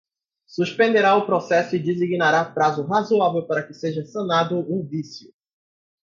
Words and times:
suspenderá 0.47 1.15
o 1.15 1.27
processo 1.27 1.75
e 1.75 1.79
designará 1.79 2.43
prazo 2.43 2.83
razoável 2.87 3.45
para 3.45 3.61
que 3.61 3.71
seja 3.71 4.03
sanado 4.03 4.57
o 4.57 4.83
vício. 4.83 5.31